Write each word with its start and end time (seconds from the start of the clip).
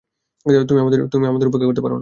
তুমি 0.65 0.79
আমাদের 0.81 1.47
উপেক্ষা 1.47 1.67
করতে 1.67 1.81
পারো 1.81 1.85
না। 1.85 1.89